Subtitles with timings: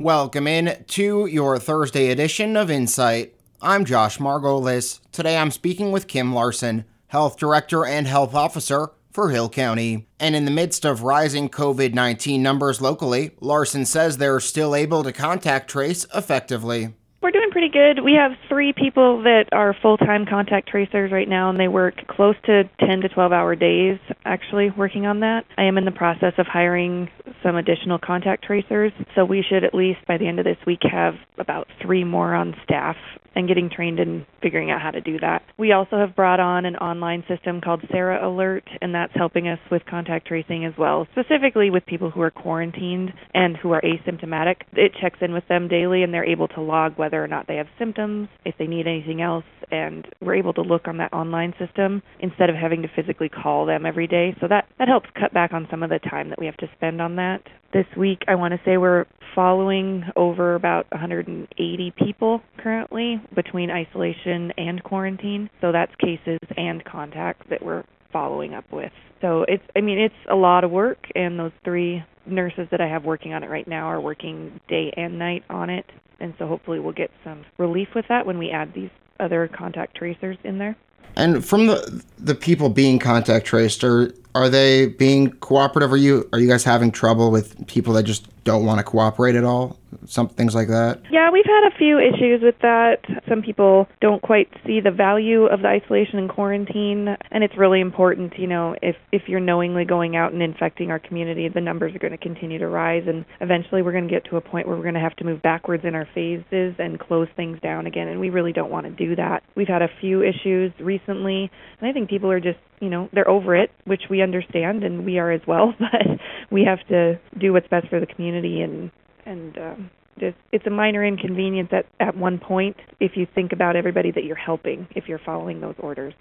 [0.00, 3.34] Welcome in to your Thursday edition of Insight.
[3.60, 5.00] I'm Josh Margolis.
[5.10, 10.06] Today I'm speaking with Kim Larson, Health Director and Health Officer for Hill County.
[10.20, 15.02] And in the midst of rising COVID 19 numbers locally, Larson says they're still able
[15.02, 16.94] to contact trace effectively.
[17.20, 18.04] We're doing pretty good.
[18.04, 22.06] We have three people that are full time contact tracers right now, and they work
[22.06, 25.44] close to 10 to 12 hour days actually working on that.
[25.56, 27.10] I am in the process of hiring
[27.42, 30.80] some additional contact tracers, so we should at least by the end of this week
[30.82, 32.96] have about three more on staff
[33.34, 35.42] and getting trained in figuring out how to do that.
[35.58, 39.60] We also have brought on an online system called Sara Alert, and that's helping us
[39.70, 44.56] with contact tracing as well, specifically with people who are quarantined and who are asymptomatic.
[44.72, 47.56] It checks in with them daily, and they're able to log whether or not they
[47.56, 51.54] have symptoms, if they need anything else, and we're able to look on that online
[51.58, 54.34] system instead of having to physically call them every day.
[54.40, 56.68] So that, that helps cut back on some of the time that we have to
[56.76, 57.42] spend on that.
[57.72, 64.52] This week, I want to say we're following over about 180 people currently between isolation
[64.56, 65.50] and quarantine.
[65.60, 68.92] So that's cases and contacts that we're following up with.
[69.20, 72.88] So it's I mean it's a lot of work and those three nurses that I
[72.88, 75.86] have working on it right now are working day and night on it.
[76.20, 79.96] And so hopefully we'll get some relief with that when we add these other contact
[79.96, 80.76] tracers in there.
[81.16, 85.92] And from the the people being contact traced, are are they being cooperative?
[85.92, 89.34] Are you are you guys having trouble with people that just don't want to cooperate
[89.34, 89.76] at all?
[90.06, 91.00] Some things like that.
[91.10, 93.04] Yeah, we've had a few issues with that.
[93.28, 97.80] Some people don't quite see the value of the isolation and quarantine, and it's really
[97.80, 98.38] important.
[98.38, 101.98] You know, if if you're knowingly going out and infecting our community, the numbers are
[101.98, 104.76] going to continue to rise, and eventually we're going to get to a point where
[104.76, 108.08] we're going to have to move backwards in our phases and close things down again,
[108.08, 109.42] and we really don't want to do that.
[109.56, 111.50] We've had a few issues recently,
[111.80, 115.04] and I think people are just you know they're over it, which we understand, and
[115.04, 115.74] we are as well.
[115.90, 118.90] But we have to do what's best for the community, and
[119.26, 123.76] and um, just, it's a minor inconvenience at at one point if you think about
[123.76, 126.14] everybody that you're helping if you're following those orders.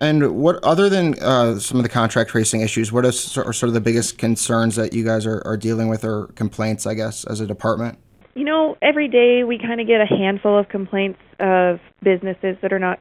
[0.00, 3.72] And what, other than uh, some of the contract tracing issues, what are sort of
[3.72, 7.40] the biggest concerns that you guys are, are dealing with, or complaints, I guess, as
[7.40, 7.98] a department?
[8.34, 12.72] You know, every day we kind of get a handful of complaints of businesses that
[12.72, 12.98] are not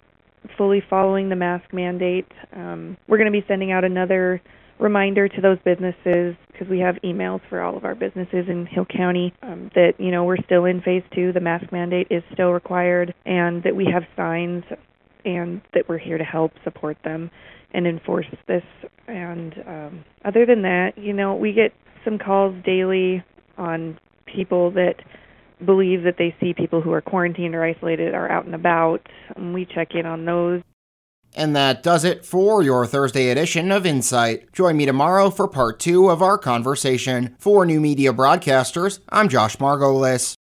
[0.57, 2.27] fully following the mask mandate.
[2.53, 4.41] Um, we're going to be sending out another
[4.79, 8.85] reminder to those businesses because we have emails for all of our businesses in Hill
[8.85, 11.31] County um, that you know we're still in phase two.
[11.31, 14.63] The mask mandate is still required, and that we have signs,
[15.25, 17.31] and that we're here to help support them
[17.73, 18.63] and enforce this.
[19.07, 23.23] And um, other than that, you know, we get some calls daily
[23.57, 24.95] on people that
[25.63, 29.07] believe that they see people who are quarantined or isolated are out and about.
[29.35, 30.61] And we check in on those.
[31.35, 34.51] And that does it for your Thursday edition of Insight.
[34.53, 37.35] Join me tomorrow for part two of our conversation.
[37.39, 40.35] For new media broadcasters, I'm Josh Margolis.